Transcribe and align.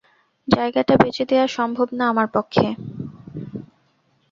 জায়গাটা 0.47 0.93
বেচে 0.97 1.23
দেয়া 1.25 1.45
সম্ভব 1.47 1.87
না 1.91 2.03
আমার 2.09 2.27
পক্ষে। 2.27 2.67